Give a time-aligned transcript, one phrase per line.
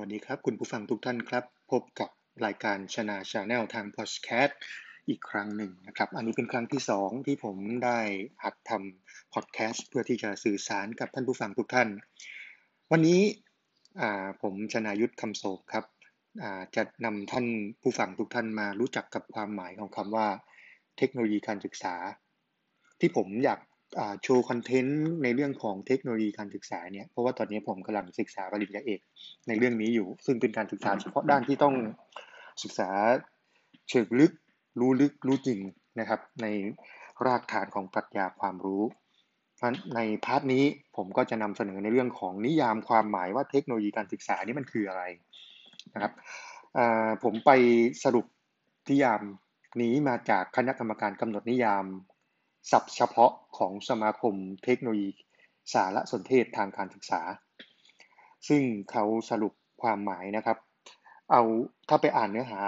[0.00, 2.10] สวัสดีครับ คุณผู้ฟังทุกท่านครับ พบกับ
[2.44, 4.60] รายการชนา Channel ทางพอดแคสต์
[5.08, 7.98] อีกครั้งหนึ่งนะครับ อันนี้เป็นครั้งที่ 2 ที่ผมได้
[8.44, 11.88] หัดทำพอดแคสต์เพื่อที่จะสื่อสารกับท่านผู้ฟังทุกท่าน
[12.92, 13.20] วันนี้
[14.42, 15.84] ผมชนายุทธคำโศกครับ
[16.76, 17.46] จะนำท่าน
[17.82, 20.28] ผู้ฟังทุกท่านมารู้จักกับความหมายของคำว่า
[20.98, 21.94] เทคโนโลยีการศึกษา
[23.00, 23.60] ที่ผมอยาก
[24.22, 29.00] โชว์ content ในเรื่องของเทคโนโลยีการศึกษาเนี่ยเพราะว่าตอนนี้ผมกำลังศึกษาปริญญาเอก
[29.48, 31.74] ในเรื่องนี้อยู่ ซึ่งเป็นการศึกษาเฉพาะด้านที่ต้อง
[32.62, 32.88] ศึกษา
[33.88, 34.32] เชิงลึก
[34.80, 35.58] รู้ลึกรู้จริง
[36.00, 36.46] นะครับ ใน
[37.26, 38.82] รากฐานของปรัชญาความรู้
[39.94, 40.64] ในพาร์ทนี้
[40.96, 45.02] ผมก็จะนำเสนอในเรื่องของนิยามความหมายว่าเทคโนโลยีการศึกษานี่มันคืออะไร
[45.94, 46.12] นะครับ
[47.22, 47.50] ผมไป
[48.04, 48.26] สรุป
[48.90, 49.20] นิยาม
[49.82, 51.84] นี้มาจากคณะกรรมการกำหนดนิยาม
[52.70, 55.10] ศัพท์เฉพาะ ของสมาคมเทคโนโลยี
[55.72, 57.20] สารสนเทศทางการศึกษา
[58.48, 60.58] ซึ่งเขาสรุปความหมายนะครับ
[61.30, 61.42] เอา
[61.88, 62.60] ถ้าไปอ่านเนื้อหา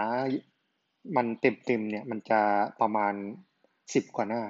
[1.16, 2.40] มันเต็มๆเนี่ยมันจะ
[2.80, 3.14] ประมาณ
[3.64, 4.42] 10 กว่าหน้า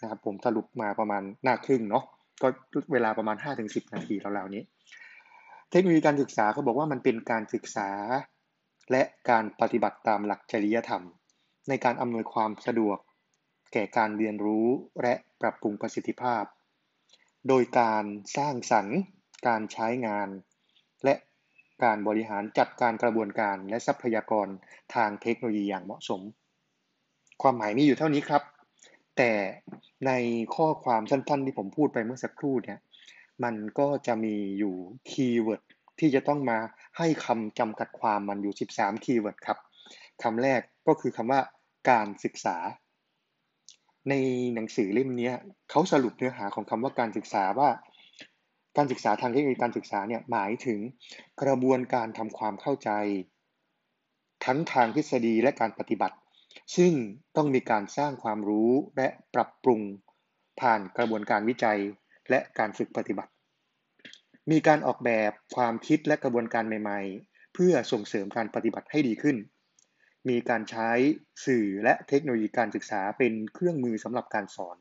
[0.00, 2.04] นะครับผมสรุปมาประมาณหน้าครึ่งเนาะ
[2.42, 2.48] ก็
[2.92, 4.62] เวลาประมาณ 5-10 นาทีราวๆนี้
[5.70, 7.90] เทคโนโลยีการศึกษาเขาบอกว่ามันเป็นการศึกษา
[8.90, 11.02] และการปฏิบัติตามหลักจริยธรรม
[11.68, 12.98] ในการอำนวยความสะดวก
[13.72, 14.66] แก่การเรียนรู้
[15.02, 16.44] และปรับปรุงประสิทธิภาพ
[17.48, 18.04] โดยการ
[18.36, 18.98] สร้างสรรค์
[19.46, 20.28] การใช้งาน
[21.04, 21.14] และ
[21.84, 24.48] การบริหารจัดการกระบวนการและทรัพยากร
[24.94, 26.20] ทางเทคโนโลยีอย่างเหมาะสม
[27.42, 28.42] ความหมายมีอยู่เท่านี้ครับ
[29.16, 29.32] แต่
[30.06, 30.12] ใน
[30.56, 32.78] ข้อความสั้นๆที่ผมพูดไปเมื่อสักครู่เนี่ย
[33.44, 34.74] มันก็จะมีอยู่
[35.10, 35.62] keyword
[36.00, 36.58] ที่จะต้องมา
[36.98, 39.58] ให้คำจำกัดความมันอยู่ 13 keyword ครับ
[40.22, 41.40] คำแรกก็คือคำว่า
[41.90, 42.56] การศึกษา
[44.08, 44.14] ใน
[44.54, 45.30] หนังสือเล่มนี้
[45.70, 47.70] เขาสรุปเนื้อหาของคำว่าการศึกษาว่า
[48.76, 50.80] การศึกษาทางเทคโนโลยีการศึกษาเนี่ยหมายถึง
[51.42, 52.90] กระบวนการทำความเข้าใจ
[54.44, 56.16] ทั้งทางทฤษฎีและการปฏิบัติ
[56.76, 56.92] ซึ่ง
[57.36, 59.80] ต้องมีการสร้างความรู้และปรับปรุง
[60.60, 61.78] ผ่านกระบวนการวิจัย
[62.30, 63.32] และการฝึกปฏิบัติ
[64.50, 69.36] มีการออกแบบความคิดและกระบวนการใหม่ ๆ เพื่อส่งเสริมการปฏิบัติให้ดีขึ้น
[70.28, 70.90] มีการใช้
[71.46, 74.76] สื่อและเทคโนโลยีการศึกษาเป็นเครื่องมือสำหรับการสอน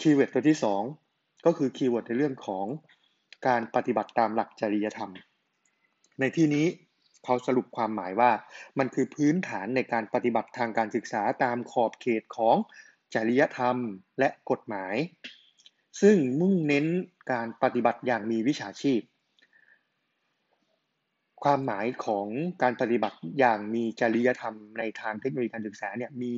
[0.00, 0.58] keyword ตัวที่
[1.00, 2.66] 2 ก็คือ keyword ในเรื่องของ
[3.46, 5.10] การปฏิบัติตามหลักจริยธรรม
[6.20, 6.66] ในที่นี้
[7.24, 8.30] เขาสรุปความหมายว่า
[8.78, 12.56] มันคือพื้นฐานในการปฏิบัติทางการศึกษาตามขอบเขตของ
[13.14, 13.76] จริยธรรม
[14.18, 14.94] และกฎหมาย
[16.00, 16.86] ซึ่งมุ่งเน้น
[17.32, 19.00] การปฏิบัติอย่างมีวิชาชีพ
[21.42, 22.26] ความหมายของ
[22.62, 26.34] การปฏิบัติอย่างมีจริยธรรมในทางเทคโนโลยีการศึกษาเนี่ยมี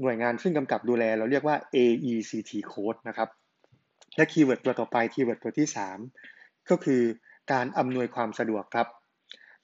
[0.00, 3.28] หน่วยงานซึ่งกำกับดูแลเราเรียกว่า AECT code นะครับ
[4.16, 5.68] และ keyword ตัวต่อไป keyword ตัวที่
[6.18, 7.02] 3 ก็คือ
[7.52, 8.88] การอำนวยความสะดวกครับ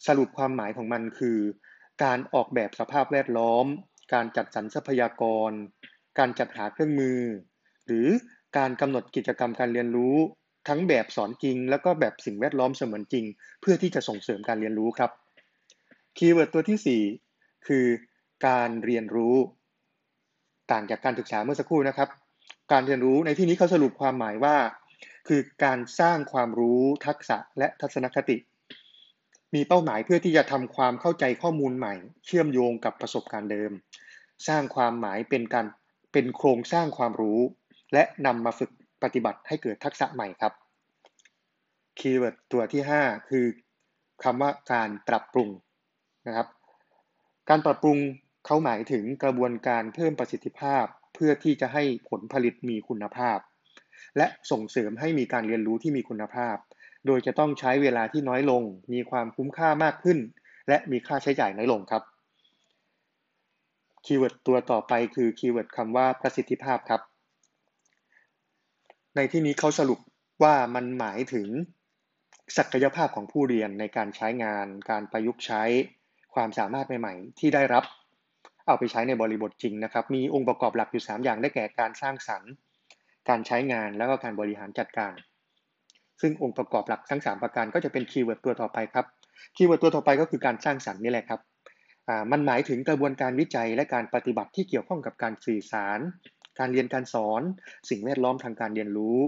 [0.07, 1.39] สรุปความหมายของมันคือ
[2.05, 3.67] การออกแบบสภาพแวดล้อม
[4.15, 5.51] การจัดสรรทรัพยากร
[6.19, 7.21] การจัดหาเครื่องมือ
[7.87, 8.07] หรือ
[8.57, 10.17] การกำหนดกิจกรรมการเรียนรู้
[10.69, 13.25] ทั้งแบบสอนจริง แล้วก็แบบสิ่งแวดล้อมเสมือนจริง
[13.61, 15.11] เพื่อที่จะส่งเสริมการเรียนรู้ครับ
[16.17, 17.87] keyword ตัวที่ 4 คือ
[18.47, 19.37] การเรียนรู้
[20.71, 22.09] ต่างจากการศึกษาเมื่อสักครู่นะครับ
[22.73, 24.57] การเรียนรู้ในที่นี้เขาสรุปความหมายว่า
[25.29, 28.37] คือการสร้างความรู้ทักษะและทัศนคติ
[29.55, 31.95] มีเป้าหมายเพื่อที่จะทำความเข้าใจข้อมูลใหม่
[32.27, 33.73] เชื่อมโยงกับประสบการณ์เดิม
[34.49, 35.67] สร้างความหมายเป็นการ
[36.13, 37.41] เป็นโครงสร้างความรู้
[37.93, 38.71] และนำมาฝึก
[39.05, 40.53] ปฏิบัติให้เกิดทักษะใหม่ครับ
[41.99, 43.45] keyword ตัวที่ 5 คือ
[44.25, 45.49] คำว่าการปรับปรุง
[46.27, 46.49] นะครับ
[47.49, 47.99] การปรับปรุง
[48.47, 50.85] เขาหมายถึงกระบวนการเพิ่มประสิทธิภาพ
[51.15, 53.39] เพื่อที่จะให้ผลผลิตมีคุณภาพ
[54.17, 56.57] และส่งเสริมให้มีการเรียนรู้ที่มีคุณภาพ
[57.07, 60.19] โดยจะต้องใช้เวลาที่น้อยลง มีความคุ้มค่ามากขึ้น
[60.69, 62.03] และมีค่าใช้จ่ายน้อยลงครับ
[64.05, 67.01] keyword ตัวต่อไปคือ keyword คำว่าประสิทธิภาพครับ
[69.17, 69.99] ในที่นี้เขาสรุป
[70.43, 71.49] ว่ามันหมายถึง
[72.59, 75.63] ศักยภาพของผู้เรียนในการใช้งาน การประยุกต์ใช้
[76.35, 77.85] ความสามารถใหม่ๆ ที่ได้รับ
[78.67, 82.51] เอาไปใช้ในบริบทจริงนะครับ มีองค์ประกอบหลักอยู่ 3 อย่างได้แก่การสร้างสรรค์
[83.29, 85.13] การใช้งานแล้วก็การบริหารจัดการ
[86.21, 89.07] ซึ่งองค์ประกอบหลักทั้ง 3 ประการก็จะเป็น keyword ตัวต่อไปครับ
[89.57, 91.41] keyword ตัวต่อไปก็คือการสร้างสรรค์นี่แหละครับ
[92.33, 95.99] มันหมายถึงกระบวนการวิจัยและการปฏิบัติที่เกี่ยวข้องกับการสื่อสาร
[96.59, 97.43] การเรียนการสอน
[97.91, 99.19] สิ่งแวดล้อมทางการเรียนรู้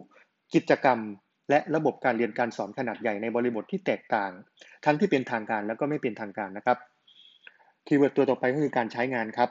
[0.54, 0.98] กิจกรรม
[1.50, 4.30] และระบบการเรียนการสอนขนาดใหญ่ในบริบทที่แตกต่าง
[4.84, 6.78] ทั้งที่เป็นทางการแล้วก็ไม่เป็นทางการนะครับ
[7.86, 9.50] keyword ตัวต่อไปก็คือการใช้งานครับ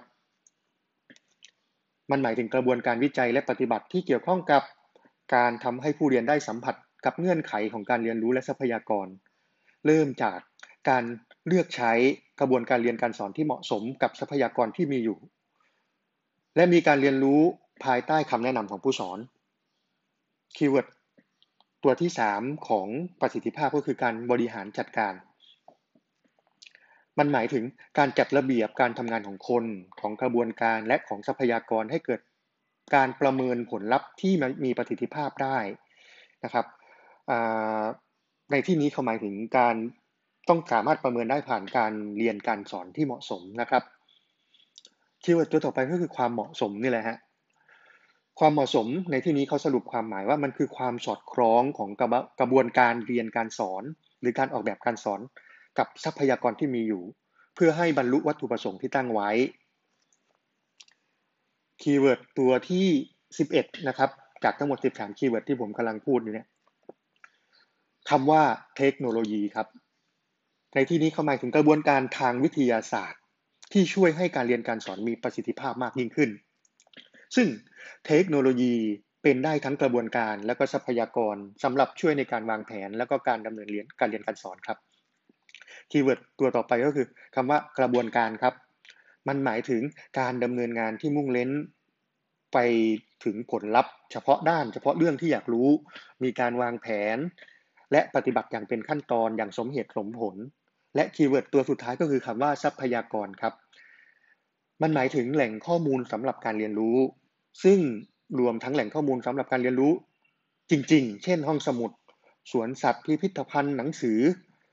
[2.12, 4.64] มันหมายถึงกระบวนการวิจัยและปฏิบัติที่เกี่ยวข้องกับ
[5.36, 6.76] การทำให้ผู้เรียนได้สัมผัส
[7.06, 9.08] กับเงื่อนไขของการเรียนรู้และทรัพยากร
[9.86, 10.40] เริ่มจาก
[10.90, 11.04] การ
[11.48, 11.92] เลือกใช้
[12.40, 15.18] กระบวนการเรียนการสอนที่เหมาะสมกับทรัพยากรที่มีอยู่
[16.56, 17.42] และมีการเรียนรู้
[17.84, 19.20] ภายใต้คำแนะนำของผู้สอน
[20.56, 20.88] คีย์เวิร์ด
[21.84, 22.88] ตัวที่ 3 ของ
[23.22, 25.14] ประสิทธิภาพก็คือการบริหารจัดการ
[27.18, 27.64] มันหมายถึง
[27.98, 29.66] การจัดระเบียบการทำงานของคน
[30.00, 32.22] ของกระบวนการและของทรัพยากรให้เกิด
[32.96, 34.34] การประเมินผลลัพธ์ที่
[34.66, 35.58] มีประสิทธิภาพได้
[36.44, 36.66] นะครับ
[38.52, 39.76] ในที่นี้เขาหมายถึงการ
[40.50, 43.84] ต้องสามารถประเมินได้ผ่านการเรียนการสอนที่เหมาะสมนะครับ
[45.24, 47.18] keyword ตัวต่อไปก็คือความเหมาะสมนี่แหละฮะ
[48.40, 52.08] ความเหมาะสมในที่นี้เขาสรุปความหมายว่ามันคือความสอดคล้องของกระ
[52.40, 53.84] กระบวนการเรียนการสอน
[54.22, 55.20] หรือการออกแบบการสอน
[55.78, 57.04] กับทรัพยากรที่มีอยู่
[57.56, 59.30] เพื่อให้บรรลุวัตถุประสงค์ที่ตั้งไว้
[61.82, 62.88] keyword ตัวที่
[63.38, 64.10] 11 นะครับ
[64.44, 66.48] จากทั้งหมด 13 keyword ที่ผมกำลังพูดอยู่เนี่ย
[68.10, 68.44] คำว่า
[68.78, 69.68] เทคโนโลยีครับ
[70.76, 73.22] ในที่นี้เขาหมายถึงกระบวนการทางวิทยาศาสตร์
[73.74, 76.30] ที่ช่วยให้การเรียนการสอนมีประสิทธิภาพมากยิ่งขึ้น
[77.36, 77.48] ซึ่ง
[78.08, 78.76] เทคโนโลยี
[79.24, 84.78] เป็นได้ทั้งกระบวนการและก็ทรัพยากรสำหรับช่วยในการวางแผน และก็การดำเนินเรียนการเรียนการสอนครับ
[85.92, 87.06] keyword ตัวต่อไปก็คือ
[87.36, 88.54] คำว่ากระบวนการครับ
[89.28, 89.82] มันหมายถึง
[90.20, 91.50] การดำเนินงานที่มุ่งเน้น
[92.54, 92.58] ไป
[93.26, 95.70] ถึงผลลัพธ์ เฉพาะด้าน เฉพาะเรื่องที่อยากรู้
[96.24, 97.18] มีการวางแผน
[97.92, 100.36] และปฏิบัติอย่างเป็นขั้นตอนอย่างสมเหตุสมผล
[100.96, 103.54] และ keyword ตัวสุดท้ายก็คือคำว่าทรัพยากรครับ
[104.82, 106.98] มันหมายถึงแหล่งข้อมูลสำหรับการเรียนรู้
[107.64, 107.80] ซึ่ง
[108.40, 109.92] รวมทั้งแหล่งข้อมูลสำหรับการเรียนรู้
[110.72, 111.92] จริง ๆ เช่น ห้องสมุด
[112.52, 114.20] สวนสัตว์ พิพิธภัณฑ์ หนังสือ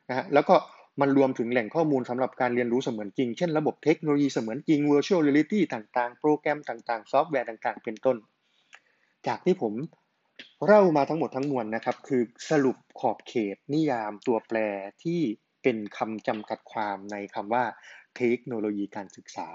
[0.08, 0.54] นะฮะ แล้วก็
[1.00, 8.16] มันรวมถึงแหล่งข้อมูลสำหรับการเรียนรู้เสมือนจริง เช่น ระบบเทคโนโลยีเสมือนจริง virtual reality ต่างๆ โปรแกรมต่างๆ ซอฟต์แวร์ต่าง ๆ เป็นต้น
[9.26, 9.75] จากที่ผม
[10.66, 14.58] เล่ามาทั้งหมดทั้งมวลนะครับ คือสรุปขอบเขตนิยามตัวแปร
[15.02, 15.20] ที่
[15.62, 17.64] เป็นคำจำกัดความในคำว่า
[18.16, 19.48] เทคโนโลยีการศึกษา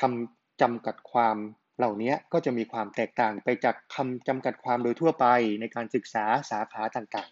[0.00, 1.36] คำจำกัดความ
[1.78, 5.26] เหล่านี้ก็จะมีความแตกต่างไปจากคำจำกัดความโดยทั่วไป
[5.60, 7.30] ในการศึกษาสาขาต่าง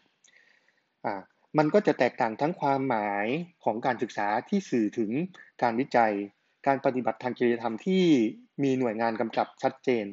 [0.79, 3.27] ๆ มันก็จะแตกต่างทั้งความหมาย
[3.65, 5.11] ของการศึกษาที่สื่อถึง
[5.63, 6.13] การวิจัย
[6.67, 8.05] การปฏิบัติทางจริยธรรมที่
[8.63, 10.07] มีหน่วยงานกำกับชัดเจน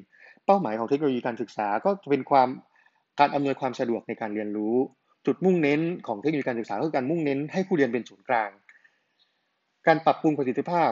[0.45, 2.49] เป้าหมายของเทคโนโลยีการศึกษาก็จะเป็นความ
[3.19, 4.75] การอำนวยความสะดวกในการเรียนรู้
[5.25, 8.49] จุดมุ่งเน้นของเทคโนโลยีการศึกษาคือการมุ่งเน้นให้ผู้เรียนเป็นศูนย์กลาง
[9.87, 10.91] การปรับปรุงประสิทธิภาพ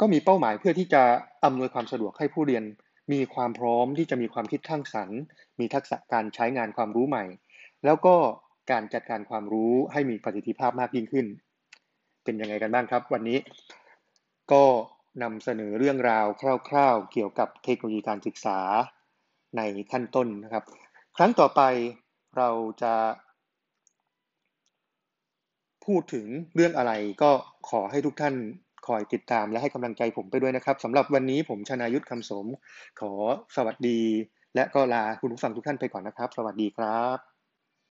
[0.00, 1.02] ก็มีเป้าหมายเพื่อที่จะ
[1.44, 2.64] อำนวยความสะดวกให้ผู้เรียน
[3.12, 5.20] มีความพร้อมที่จะมีความคิดทั้งสรรค์
[5.58, 7.24] มีทักษะการใช้งานความรู้ใหม่
[7.84, 8.16] แล้วก็
[8.70, 11.26] การจัดการความรู้ให้มีประสิทธิภาพมากยิ่งขึ้น
[12.24, 13.38] เป็นยังไงกันบ้างครับ วันนี้
[14.52, 14.64] ก็
[15.22, 16.26] นำเสนอเรื่องราว
[16.68, 18.58] คร่าวๆ เกี่ยวกับเทคโนโลยีการศึกษา
[19.56, 19.62] ใน
[19.92, 20.64] ขั้นต้นนะครับ
[21.16, 21.62] ครั้งต่อไป
[22.36, 22.50] เรา
[22.82, 22.94] จะ
[25.84, 27.30] พูดถึงเรื่องอะไรก็
[27.68, 28.34] ขอให้ทุกท่าน
[28.86, 32.46] คอยติดตามและให้กำลังใจผมไปด้วยนะครับสำหรับวันนี้ผมชนายุทธคำสม
[33.00, 33.12] ขอ
[33.56, 34.00] สวัสดี
[34.54, 37.35] และก็ลาคุณผู้ฟังทุกท่านไปก่อนนะครับ สวัสดีครับ